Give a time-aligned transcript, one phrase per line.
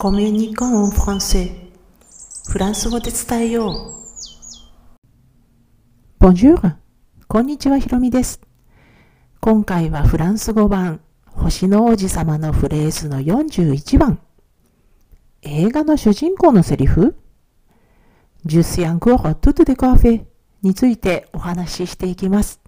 [0.00, 1.50] コミュニコンフランセ
[2.48, 3.96] フランス語で伝えよ
[6.20, 6.24] う。
[6.24, 6.76] Bonjour!
[7.26, 8.40] こんにちは、ひろみです。
[9.40, 14.20] 今回はフランス語版、星の王子様のフレーズの41番。
[15.42, 17.16] 映画の主人公のセリフ
[18.46, 20.26] Je suis encore tout décoiffé
[20.62, 22.60] についてお話ししていきます。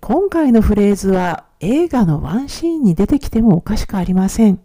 [0.00, 4.60] 今回のフレーズは映画のワンシーンに出てきてもおかしくありません。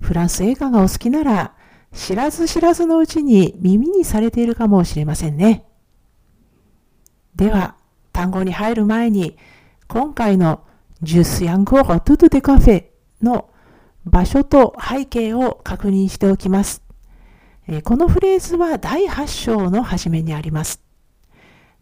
[0.00, 1.54] フランス映画がお好きなら、
[1.92, 5.64] 知らず知らずのうちに耳にされているかもしれませんね。
[7.34, 7.76] では、
[8.12, 9.36] 単語に入る前に、
[9.88, 10.64] 今回の
[11.02, 12.84] ジュースヤンコートゥトゥデカフェ
[13.22, 13.50] の
[14.04, 16.82] 場所と背景を確認しておきます。
[17.84, 20.82] このフレーズは第8章の初めにあります。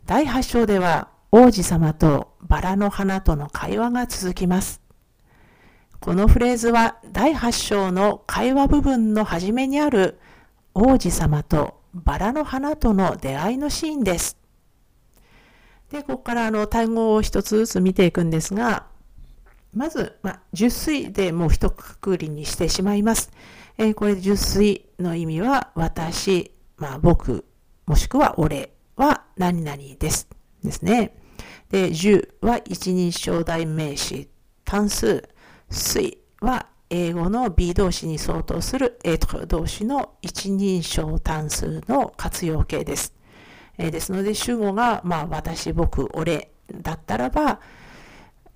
[0.06, 4.80] 第8章では王子様とバラの花との会話が続きます。
[6.00, 10.18] このフレーズは第8章の会話部分の初めにある
[10.72, 14.38] 王子様とバラの花との出会いのシーンです。
[15.90, 18.86] で、ここからあの単語を一つずつ見ていくんですが、
[19.74, 23.32] まず、まあ、十水でもう一括りにしてしまいます。
[23.76, 27.44] えー、これ十水の意味は私、まあ、僕、
[27.86, 30.28] もしくは俺は何々です。
[30.62, 31.16] ですね。
[31.70, 34.28] で、10は一人称代名詞、
[34.64, 35.28] 単数、
[35.70, 43.14] 水は英語の B 動詞に相当する A 動詞の一人称単数の活用形です。
[43.76, 47.60] えー、ですので、主語が、まあ、私、僕、俺だったらば、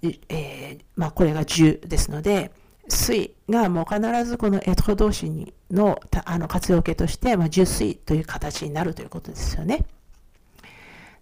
[0.03, 2.51] えー、まあ、これが10ですので、
[2.89, 9.85] 水がもう必ずこのエト動詞のあの活用形として、まあ、10水という形になるということですよね。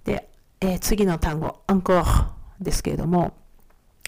[0.04, 2.28] で、えー、次の単語、アンコー
[2.60, 3.34] ですけれども、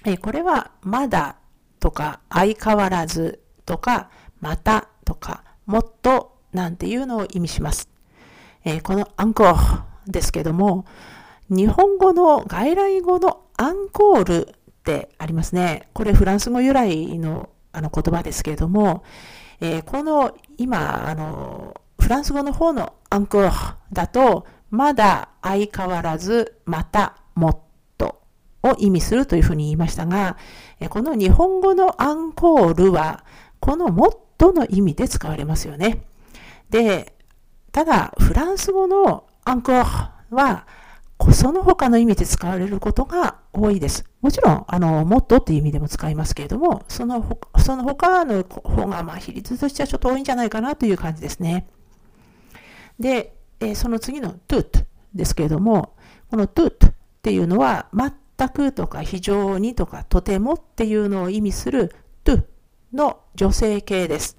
[0.04, 1.36] え、これはまだ
[1.82, 4.08] とか相変わらずとか
[4.40, 7.88] またとかもっとなんていうのを意味します。
[8.64, 10.84] えー、このアンコーですけども、
[11.48, 15.88] 日本語の外来語のアンコールってありますね。
[15.92, 19.02] これフランス語由来のあの言葉ですけれども、
[19.60, 23.50] えー、この今、あの、フランス語の方のアンコール
[23.92, 27.58] だと、まだ相変わらず、また、もっ
[28.62, 30.36] を意味するというふうに言いましたが、
[30.88, 33.24] この日本語のアンコールは、
[33.60, 36.04] このもっとの意味で使われますよね。
[36.70, 37.14] で、
[37.70, 40.66] ただ、フランス語のアンコールは、
[41.32, 44.04] その他の意味で使われることが多いです。
[44.20, 51.68] もちろん、あの、もっとっていう意味でも使いますけれども、そのその他の方が、まあ、比率としてはちょっと多いんじゃないかなという感じですね。
[52.98, 54.84] で、えその次の tout
[55.14, 55.94] ですけれども、
[56.30, 61.94] この tout っていうのは、全全くとか非常にとかとてもっていうのを意味する
[62.24, 62.44] to
[62.92, 64.38] の女性形です。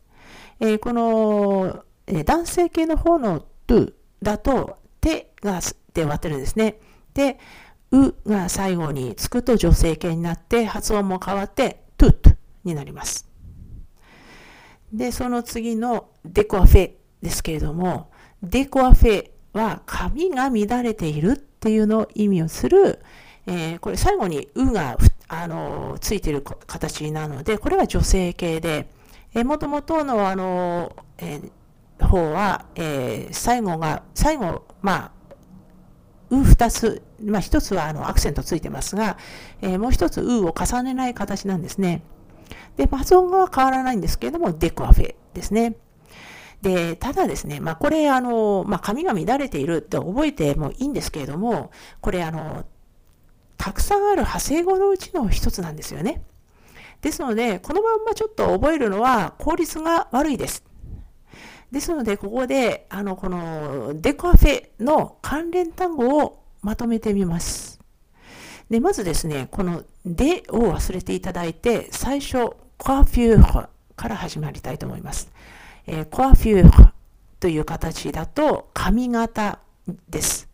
[0.60, 5.60] えー、この、えー、男性形の方の to だと手が
[5.94, 6.80] で割ってるんですね。
[7.14, 7.40] で、
[7.92, 13.30] うが最後につくと女性形になって発音も変わって tout になります。
[14.92, 18.12] で、その次のデコアフェですけれども、
[18.42, 23.00] デコアフェは髪が乱れているっていうのを意味をする、
[23.46, 28.90] えー、これ最後にうがあのついてる形なので、これは女性系で、
[29.34, 31.52] えー、もともとのあの、えー、
[32.14, 35.12] 方は、えー、最後が、最後、まあ、
[36.30, 39.18] う二つ、まあ一つはあのアクセントついてますが、
[39.62, 42.04] えー、もう一つうを重ねない形なんですね。
[42.78, 45.76] で、発音は変わらないんですけれども、デコアフェですね。
[46.62, 51.72] で、ただですね、まあこれあの、まあ髪が乱れているって覚えてもいいんですけれども、
[52.02, 52.66] これあの、
[53.64, 56.22] たくさんある派生語のうちの一つなんですよね。
[57.00, 60.66] ですので、このまんまちょっと覚えるのは効率が悪いです。
[61.72, 67.80] ですので、ここで、あの、このデコアフェの関連単語をまとめてみます。
[68.70, 75.32] で、まずですね、このでを忘れていただいて、最初、コアフューフから始まりたいと思います。
[75.88, 76.88] えー、コアフューフ
[77.40, 79.60] という形だと髪型
[80.10, 80.50] です。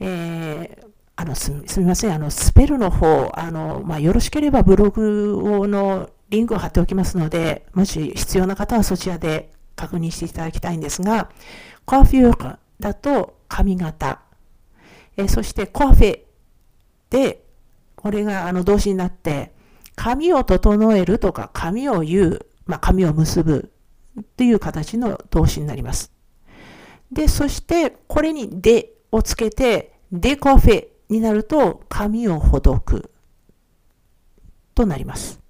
[0.00, 11.30] えー、あのすみません、あのスペルの方、あのまあ、よろしければブログのリンクを貼っておきますので、もし必要な方はそちらで確認していただきたいんですが、
[11.84, 14.22] コアフューだと髪型、
[15.16, 16.20] え、そしてコアフェ
[17.10, 17.44] で、
[17.94, 19.52] これがあの動詞になって、
[19.94, 23.70] 髪を整えるとか髪を言う、まあ、髪を結ぶ
[24.20, 26.12] っていう形の動詞になります。
[27.12, 33.10] で、そしてこれにでをつけて、デコフェになると髪をほどく
[34.74, 35.40] となります。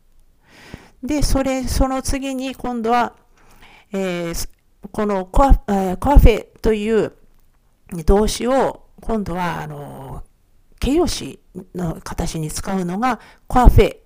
[1.03, 3.15] で、それ、その次に今度は、
[3.93, 4.49] えー、
[4.91, 7.13] このコア,、えー、コアフェという
[8.07, 10.23] 動詞を今度は、あの、
[10.81, 11.41] 形容詞
[11.75, 13.97] の形に使うのがコアフェ。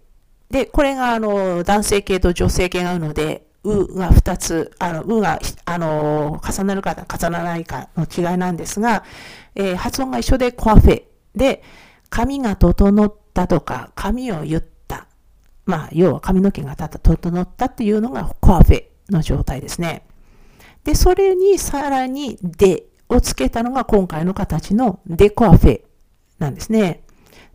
[0.51, 9.05] で、これが、あの、男性形と女性形があるので、うが2つ、あの、うが、あの、重なるか重ならないかの違いなんですが、
[9.55, 11.08] えー、発音が一緒でコアフェ。
[11.39, 11.63] で、
[12.11, 15.07] 髪が整ったとか、髪を言った。
[15.65, 20.07] まあ、要は髪の毛が、整ったっていうのがコアフェの状態ですね。
[20.85, 25.83] で、それにさらにでをつけたのが今回の形のデコアフェ
[26.39, 27.03] なんですね。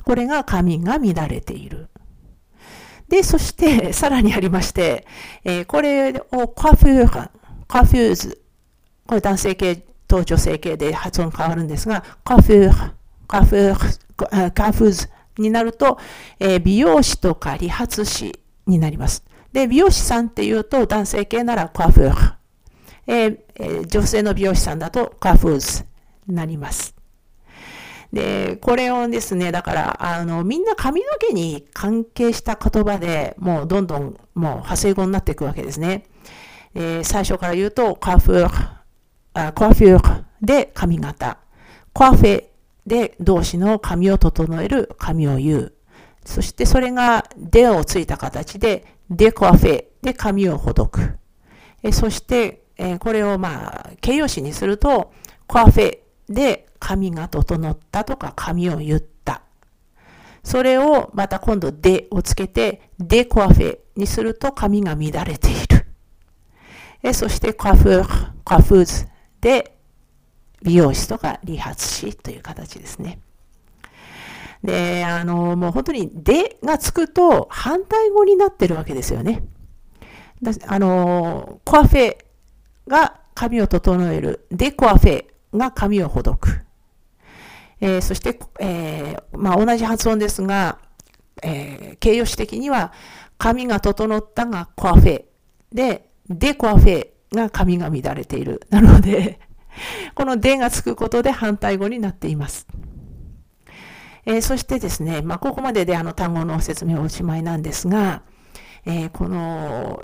[0.04, 1.90] これが髪が乱れている。
[3.08, 5.06] で、そして、 さらにありまして、
[5.44, 7.32] えー、これをカフューラ、
[7.68, 8.42] カフューズ。
[9.06, 12.92] これ男性系と女性系で発音変わるんですが、カフュー、
[13.34, 15.10] カフー、カフーズ
[15.40, 15.98] になると、
[16.40, 19.24] えー、美容師とか理髪師になります。
[19.52, 22.34] で、美容師さんっていうと男性系ならカフー。
[23.08, 25.84] えーえ、女性の美容師さんだとカフーズ
[26.28, 26.96] になります。
[28.14, 36.06] で、これをですね、だから、あの、みんな髪の毛に関係した言葉でもうどんどんもう派生語になっていくわけですね。
[36.76, 38.50] えー、最初から言うと、カフー、
[39.34, 41.40] あコフューで髪型、
[41.94, 42.53] コフェ
[42.86, 45.74] で動詞の髪を整える髪を言う。
[46.26, 51.18] そしてそれがでをついた形で、デコフェで髪をほどく。
[51.82, 55.14] えそして、えこれをまあ形容詞にすると、
[55.48, 56.00] コアフェ
[56.30, 59.42] で髪が整ったとか髪を言った。
[60.44, 65.86] それをまた今度でをつけて、でコアフェにすると髪が乱れている。
[67.04, 69.08] えそしてコアフー、コアフーズ
[69.42, 69.73] で
[70.64, 73.20] 美容師とか理髪師という形ですね。
[74.64, 79.44] で、あの、もう本当にでがつくと反対語になってるわけですよね。
[80.68, 82.18] あの、コアフェ
[82.88, 84.46] が髪を整える。
[84.52, 86.62] デコアフェが髪をほどく。
[87.82, 90.80] えー、そして、えー、まあ、同じ発音ですが、
[91.42, 92.94] えー、形容詞的には、
[93.38, 95.26] 髪が整ったがコアフェ
[95.74, 98.62] で、デコアフェが髪が乱れている。
[98.70, 99.40] なので、
[100.16, 102.68] このでがつくことで反対語になっています。
[104.26, 108.24] えー、そしてですね、まあ、ここまでであの単語の説明はおしまいなんですが、
[108.86, 110.04] えー、この、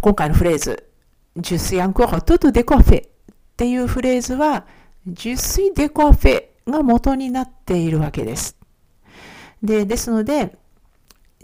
[0.00, 0.88] 今回のフレーズ、
[1.36, 3.10] ジュスヤンコートゥトデコフェっ
[3.56, 4.66] ていうフレーズは、
[5.06, 8.56] ジュスイデコフェが元になっているわけです。
[9.62, 10.56] で、ですので、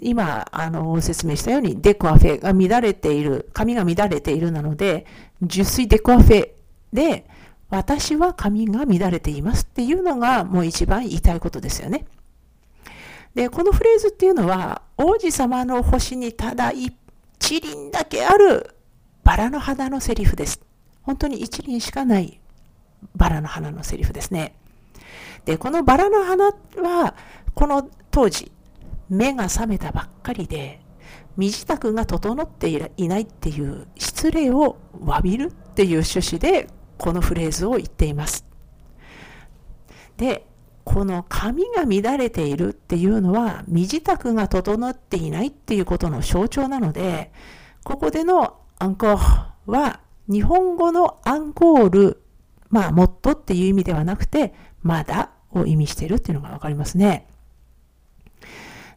[0.00, 5.06] 今、あの、説明したように、デコアフェが乱れている、髪が乱れているなので、
[5.42, 6.50] 受水デコアフェ
[6.94, 7.26] で、
[7.68, 12.06] 私は髪が乱れていますっていうのがもう一番言いたいことですよね。
[13.34, 16.94] で、このフレーズっていうのは、王子様の星にただ一
[17.60, 18.76] 輪だけある
[19.24, 20.60] バラの花のセリフです。
[21.02, 22.40] 本当に一輪しかない
[23.16, 24.54] バラの花のセリフですね。
[25.44, 27.16] で、このバラの花は、
[27.54, 28.52] この当時、
[29.10, 30.80] 目が覚めたばっかりで、
[31.36, 36.68] 身支度が整っていないっていう失礼を詫びるっていう趣旨で
[36.98, 38.46] このフレーズを言っています。
[40.16, 40.46] で、
[40.84, 47.32] この髪が乱れているっていうのは身支度が整っていないっていうことの象徴なので、
[47.84, 52.22] ここでのアンコールは日本語のアンコール、
[52.68, 57.26] まあもっとっていう意味ではなくて、まだを意味しているっていうのがわかりますね。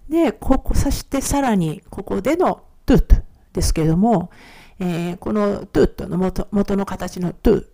[0.09, 3.15] で、ここ、そしてさらに、ここでのトゥット
[3.53, 4.29] ですけれども、
[4.79, 7.65] えー、このトゥットの元元の形のトゥ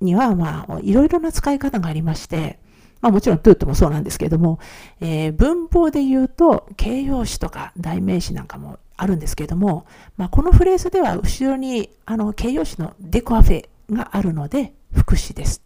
[0.00, 2.58] には、まあ、いろいろな使い方がありまして、
[3.00, 4.58] まあもちろんトゥットもそうなんですけれども、
[5.00, 9.86] えー、文法で言うと形容詞とか代名詞なんかもあるんですけれども、
[10.16, 15.62] まあ、このフレーズでは後ろにあの形容詞のデコアフェがあるので副詞です。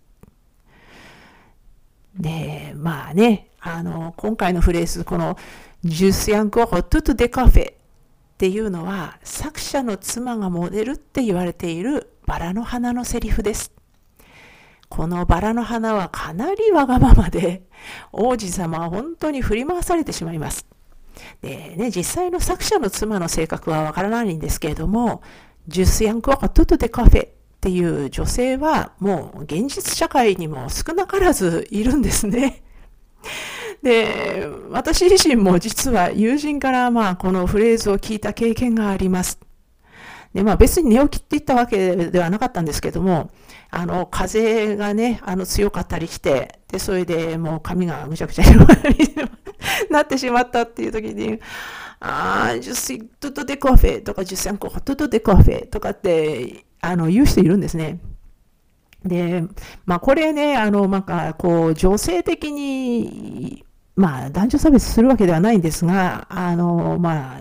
[2.19, 5.39] で、まあね、あの、今回のフレーズ、この、
[5.85, 7.75] ジュスヤンコホトゥトゥデカフェっ
[8.37, 13.73] ていうのは、作者の妻がモデルって言われているバラの花のセリフです。
[14.89, 17.63] このバラの花はかなりわがままで、
[18.13, 20.67] 王子様は本当に振り回されてしまいます。
[21.43, 25.23] でね、実際の作者の妻の性格はわからないんですけれども、
[25.67, 27.31] ジュスヤンコホトゥトゥデカフェっ
[27.61, 32.63] ていう女性はもう現実社会にも少なからずいるんですね。
[33.83, 39.39] で、私自身も実は友人からまあこのフレーズを聞いた経験があります。
[40.35, 43.31] で、まあ別に寝起きって言ったわけではなかったんですけども、
[43.71, 48.57] あの、風がね、あの強かったりして、で、それでもう髪がぐちゃぐちゃに
[49.91, 51.41] なってしまったっていう時に、
[52.01, 57.99] ああ、ジュシトトデコフェとか、ジュセンコトトデコフェとかって、あの、言う人いるんですね。
[59.05, 59.45] で、
[59.85, 63.65] まあ、これね、あの、なんか、こう、女性的に、
[63.97, 67.41] まあ、男女差別するわけではないんですが、あの、まあ、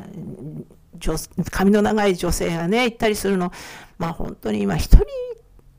[1.51, 3.51] 髪の長い女性がね、行ったりするの、
[3.97, 5.05] まあ、本当に、まあ、人に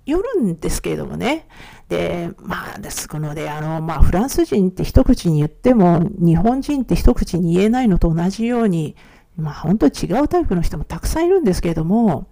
[0.06, 1.46] よるんですけれどもね。
[1.88, 8.96] で、まあ、ですので、あの、まあ、フランス人って一口に言っても、日本人って一口に言えないのと同じように、
[9.36, 12.28] まあ、本当に違うタイプの人もたくさんいるんですけれども、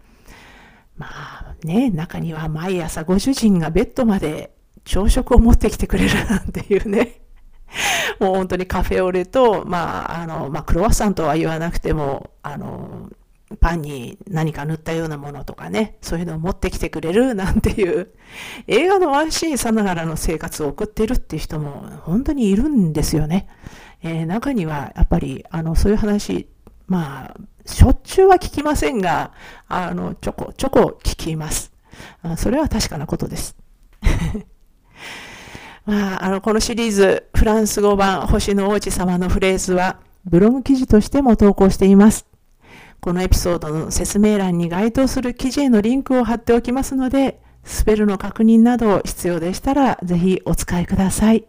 [0.96, 7.20] まあね、中には毎朝ご主人がベッドまで朝食を持ってきてくれるなんていうね。
[8.20, 13.10] もう本当にカフェオレと、まあ、あの、まあ、クロワッサンとは言わなくても、あの、
[13.60, 18.10] パンに何か塗ったようなものとかね、そういうのを持ってきてくれるなんていう、
[18.66, 23.48] 映画のワンシーンさながらの生活を送ってるっていう人も本当にいるんですよね。
[24.02, 26.48] えー、中にはやっぱり、あの、そういう話、
[26.88, 29.32] まあ、しょっちゅうは聞きませんが、
[29.68, 31.72] あの、ちょこちょこ聞きます。
[32.36, 33.56] それは確かなことです。
[35.86, 42.26] まあ、あの、このシリーズ、フランス語版星の王子様のフレーズは、ブログ記事としても投稿しています。
[43.00, 51.44] このエピソードの説明欄に該当する記事へのリンクを貼っておきますので、スペルの確認など必要でしたら、ぜひお使いください。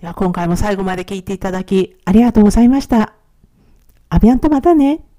[0.00, 3.14] では今回も最後まで聞いていただき、ありがとうございました。
[4.08, 5.04] アビアンとまたね。